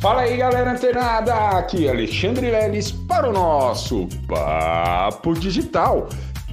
[0.00, 6.08] Fala aí galera antenada, aqui é Alexandre Leles para o nosso Papo Digital.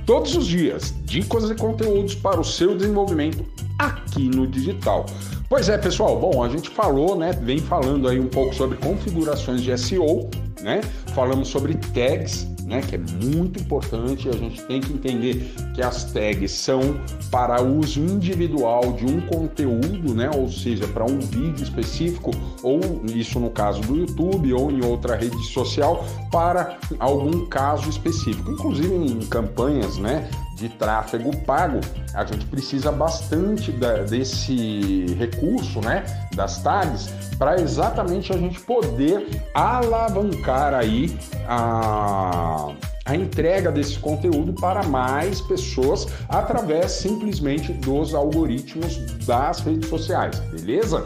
[0.06, 3.46] Todos os dias, dicas e conteúdos para o seu desenvolvimento
[3.80, 5.06] aqui no digital.
[5.48, 9.62] Pois é, pessoal, bom, a gente falou, né, vem falando aí um pouco sobre configurações
[9.62, 10.30] de SEO,
[10.62, 10.82] né?
[11.16, 14.28] Falamos sobre tags, né, que é muito importante.
[14.28, 17.00] A gente tem que entender que as tags são
[17.32, 23.40] para uso individual de um conteúdo, né, ou seja, para um vídeo específico, ou isso
[23.40, 28.52] no caso do YouTube ou em outra rede social, para algum caso específico.
[28.52, 31.80] Inclusive em campanhas, né, de tráfego pago,
[32.14, 36.04] a gente precisa bastante da, desse recurso, né,
[36.36, 41.16] das tags, para exatamente a gente poder alavancar aí
[41.48, 42.70] a,
[43.06, 51.06] a entrega desse conteúdo para mais pessoas através simplesmente dos algoritmos das redes sociais, beleza?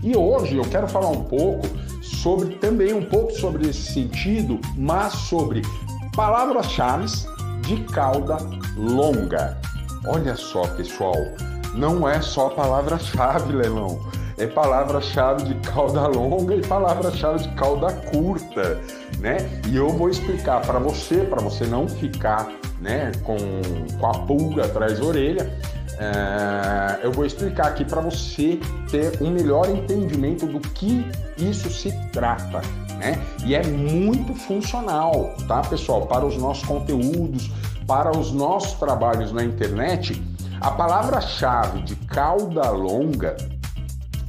[0.00, 1.66] E hoje eu quero falar um pouco
[2.00, 5.62] sobre também um pouco sobre esse sentido, mas sobre
[6.14, 7.06] palavras-chave
[7.68, 8.38] de cauda
[8.76, 9.58] longa.
[10.06, 11.14] Olha só, pessoal,
[11.74, 14.00] não é só palavra-chave, Leilão.
[14.38, 18.80] É palavra-chave de cauda longa e palavra-chave de cauda curta,
[19.18, 19.36] né?
[19.66, 22.48] E eu vou explicar para você, para você não ficar,
[22.80, 23.36] né, com,
[23.98, 25.52] com a pulga atrás da orelha.
[25.98, 28.58] É, eu vou explicar aqui para você
[28.90, 31.04] ter um melhor entendimento do que
[31.36, 32.62] isso se trata,
[32.98, 33.24] né?
[33.44, 36.06] E é muito funcional, tá, pessoal?
[36.06, 37.50] Para os nossos conteúdos,
[37.86, 40.22] para os nossos trabalhos na internet,
[40.60, 43.36] a palavra-chave de cauda longa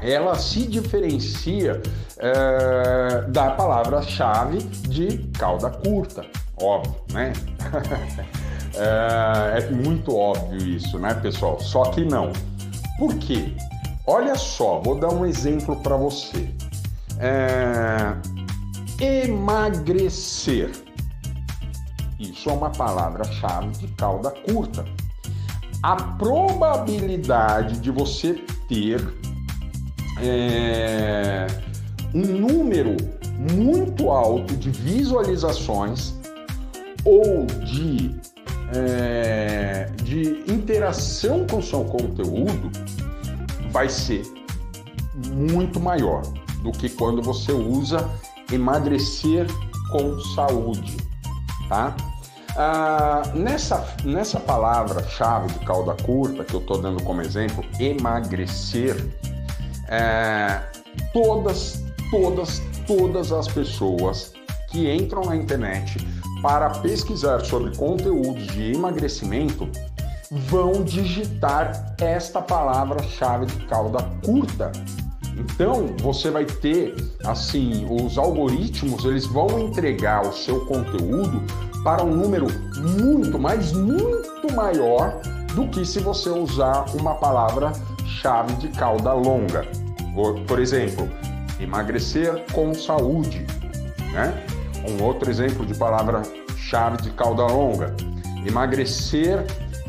[0.02, 1.82] ela se diferencia
[2.18, 6.26] é, da palavra-chave de cauda curta,
[6.62, 7.34] óbvio, né?
[8.76, 11.60] é, é muito óbvio isso, né, pessoal?
[11.60, 12.32] Só que não.
[12.98, 13.54] Por quê?
[14.08, 16.50] Olha só, vou dar um exemplo para você.
[17.20, 18.14] É,
[19.00, 20.72] emagrecer.
[22.20, 24.86] Isso é uma palavra-chave de cauda curta.
[25.82, 28.34] A probabilidade de você
[28.68, 29.02] ter
[30.22, 31.48] é,
[32.14, 32.98] um número
[33.40, 36.14] muito alto de visualizações
[37.06, 38.14] ou de,
[38.74, 42.70] é, de interação com seu conteúdo
[43.72, 44.24] vai ser
[45.32, 46.22] muito maior
[46.64, 48.10] do que quando você usa
[48.52, 49.48] emagrecer
[49.92, 50.98] com saúde,
[51.68, 51.96] tá?
[52.58, 58.96] Ah, nessa, nessa palavra-chave de cauda curta que eu estou dando como exemplo, emagrecer,
[59.88, 60.62] é,
[61.14, 64.34] todas, todas, todas as pessoas
[64.70, 66.06] que entram na internet
[66.42, 69.70] para pesquisar sobre conteúdos de emagrecimento
[70.32, 74.72] vão digitar esta palavra-chave de cauda curta
[75.38, 76.96] então, você vai ter
[77.26, 81.42] assim, os algoritmos, eles vão entregar o seu conteúdo
[81.84, 82.48] para um número
[82.78, 85.22] muito, mas muito maior
[85.54, 89.66] do que se você usar uma palavra-chave de cauda longa.
[90.48, 91.08] Por exemplo,
[91.60, 93.46] emagrecer com saúde,
[94.12, 94.46] né?
[94.88, 97.96] Um outro exemplo de palavra-chave de cauda longa,
[98.46, 99.46] emagrecer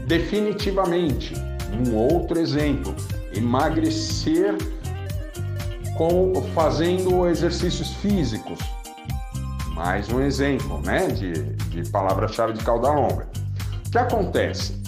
[0.06, 1.34] definitivamente.
[1.72, 2.94] Um outro exemplo,
[3.32, 4.56] emagrecer
[6.00, 8.58] com, fazendo exercícios físicos.
[9.74, 11.32] Mais um exemplo né, de,
[11.66, 13.28] de palavra-chave de cauda longa.
[13.86, 14.80] O que acontece?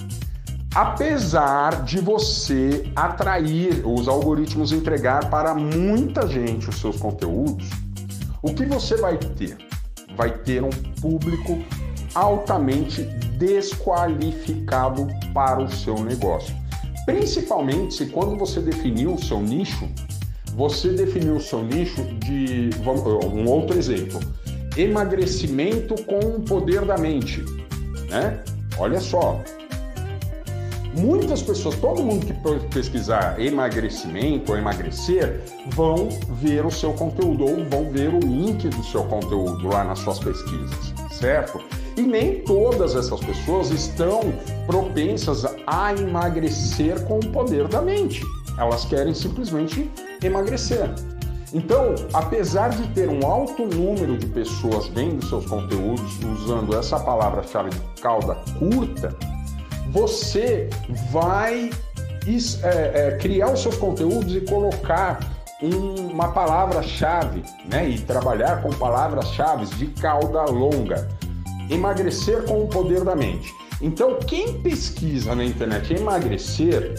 [0.74, 7.68] Apesar de você atrair, os algoritmos entregar para muita gente os seus conteúdos,
[8.40, 9.58] o que você vai ter?
[10.16, 11.62] Vai ter um público
[12.14, 13.02] altamente
[13.36, 16.56] desqualificado para o seu negócio.
[17.04, 19.86] Principalmente se quando você definiu o seu nicho,
[20.54, 22.70] você definiu o seu nicho de
[23.32, 24.20] um outro exemplo,
[24.76, 27.44] emagrecimento com o poder da mente,
[28.08, 28.42] né?
[28.78, 29.40] Olha só,
[30.94, 32.34] muitas pessoas, todo mundo que
[32.68, 36.08] pesquisar emagrecimento ou emagrecer, vão
[36.40, 40.18] ver o seu conteúdo ou vão ver o link do seu conteúdo lá nas suas
[40.18, 41.60] pesquisas, certo?
[41.96, 44.20] E nem todas essas pessoas estão
[44.66, 48.22] propensas a emagrecer com o poder da mente.
[48.62, 49.90] Elas querem simplesmente
[50.22, 50.88] emagrecer.
[51.52, 57.70] Então, apesar de ter um alto número de pessoas vendo seus conteúdos usando essa palavra-chave
[57.70, 59.14] de cauda curta,
[59.90, 60.70] você
[61.10, 61.70] vai
[62.62, 65.18] é, é, criar os seus conteúdos e colocar
[65.60, 67.88] um, uma palavra-chave, né?
[67.88, 71.08] E trabalhar com palavras-chave de cauda longa.
[71.68, 73.52] Emagrecer com o poder da mente.
[73.80, 76.94] Então, quem pesquisa na internet emagrecer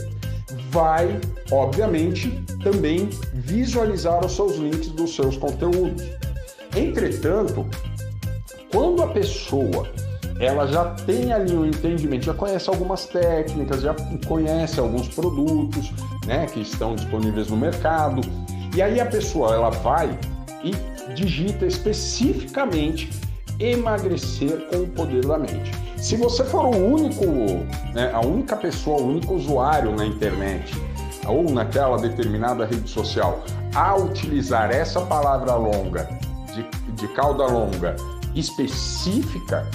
[0.73, 1.21] vai,
[1.51, 6.03] obviamente, também visualizar os seus links dos seus conteúdos.
[6.75, 7.65] Entretanto,
[8.71, 9.87] quando a pessoa
[10.39, 13.95] ela já tem ali um entendimento, já conhece algumas técnicas, já
[14.27, 15.91] conhece alguns produtos,
[16.25, 18.21] né, que estão disponíveis no mercado,
[18.75, 20.17] e aí a pessoa ela vai
[20.63, 23.11] e digita especificamente
[23.71, 25.71] emagrecer com o poder da mente.
[25.97, 27.25] Se você for o único,
[27.93, 30.73] né, a única pessoa, o único usuário na internet
[31.25, 33.43] ou naquela determinada rede social
[33.73, 36.09] a utilizar essa palavra longa,
[36.53, 36.63] de,
[36.93, 37.95] de cauda longa,
[38.35, 39.65] específica,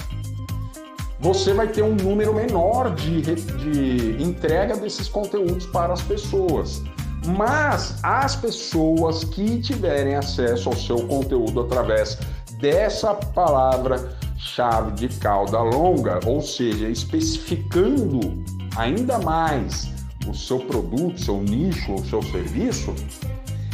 [1.19, 6.81] você vai ter um número menor de, de entrega desses conteúdos para as pessoas.
[7.25, 12.17] Mas as pessoas que tiverem acesso ao seu conteúdo através
[12.59, 18.43] dessa palavra-chave de cauda longa, ou seja, especificando
[18.75, 19.89] ainda mais
[20.27, 22.93] o seu produto, seu nicho, o seu serviço,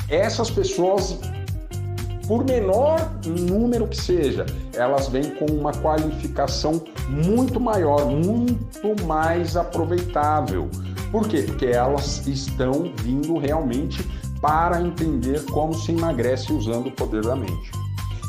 [0.08, 1.20] essas pessoas
[2.28, 10.70] por menor número que seja, elas vêm com uma qualificação muito maior, muito mais aproveitável.
[11.12, 11.44] Por quê?
[11.44, 14.04] Porque elas estão vindo realmente
[14.42, 17.72] para entender como se emagrece usando o poder da mente.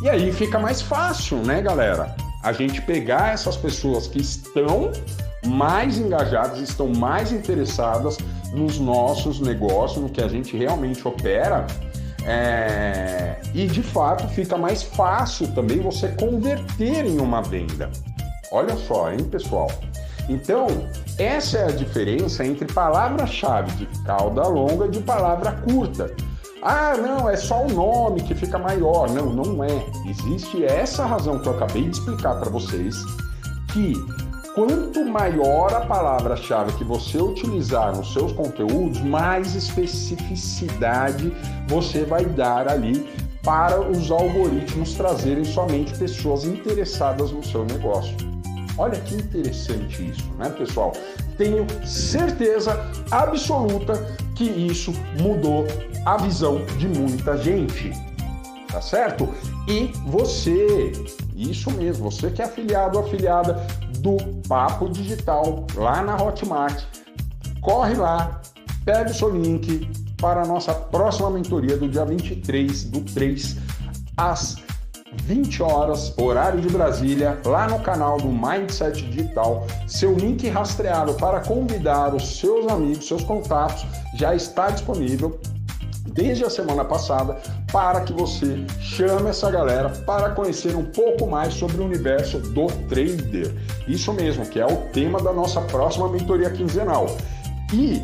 [0.03, 2.15] E aí fica mais fácil, né, galera?
[2.43, 4.93] A gente pegar essas pessoas que estão
[5.47, 8.19] mais engajadas, estão mais interessadas
[8.53, 11.67] nos nossos negócios, no que a gente realmente opera
[12.27, 13.37] é...
[13.55, 17.89] E de fato fica mais fácil também você converter em uma venda.
[18.51, 19.71] Olha só, hein, pessoal?
[20.29, 20.67] Então,
[21.19, 26.13] essa é a diferença entre palavra-chave de cauda longa e de palavra curta.
[26.63, 29.09] Ah, não, é só o nome que fica maior.
[29.11, 29.87] Não, não é.
[30.09, 32.97] Existe essa razão que eu acabei de explicar para vocês,
[33.73, 33.95] que
[34.55, 41.31] quanto maior a palavra-chave que você utilizar nos seus conteúdos, mais especificidade
[41.69, 43.07] você vai dar ali
[43.43, 48.17] para os algoritmos trazerem somente pessoas interessadas no seu negócio.
[48.79, 50.93] Olha que interessante isso, né, pessoal?
[51.39, 52.79] Tenho certeza
[53.11, 53.95] absoluta
[54.37, 55.67] que isso mudou
[56.05, 57.91] a visão de muita gente.
[58.71, 59.29] Tá certo?
[59.67, 60.93] E você,
[61.35, 63.67] isso mesmo, você que é afiliado ou afiliada,
[63.99, 64.17] do
[64.47, 66.85] Papo Digital lá na Hotmart.
[67.61, 68.41] Corre lá,
[68.85, 69.91] pega o seu link
[70.21, 73.57] para a nossa próxima mentoria do dia 23 do 3
[74.17, 74.57] às
[75.25, 79.67] 20 horas, horário de Brasília, lá no canal do Mindset Digital.
[79.87, 83.85] Seu link rastreado para convidar os seus amigos, seus contatos,
[84.15, 85.39] já está disponível
[86.17, 87.37] desde a semana passada
[87.71, 92.67] para que você chame essa galera para conhecer um pouco mais sobre o universo do
[92.89, 93.55] trader.
[93.87, 97.07] Isso mesmo, que é o tema da nossa próxima mentoria quinzenal.
[97.73, 98.03] E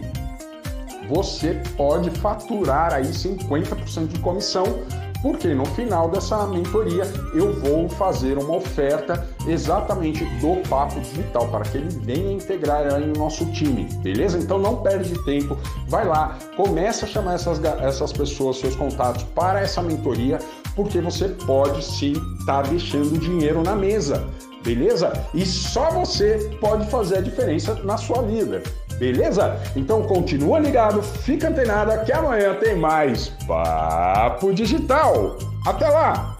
[1.08, 4.64] você pode faturar aí 50% de comissão
[5.22, 11.64] porque no final dessa mentoria eu vou fazer uma oferta exatamente do Papo Digital para
[11.64, 14.38] que ele venha integrar aí no nosso time, beleza?
[14.38, 15.56] Então não perde tempo,
[15.88, 20.38] vai lá, começa a chamar essas, essas pessoas, seus contatos para essa mentoria,
[20.74, 24.26] porque você pode sim estar tá deixando dinheiro na mesa,
[24.64, 25.12] beleza?
[25.34, 28.62] E só você pode fazer a diferença na sua vida.
[29.02, 29.56] Beleza?
[29.74, 35.38] Então continua ligado, fica antenada que amanhã tem mais Papo Digital.
[35.66, 36.30] Até lá!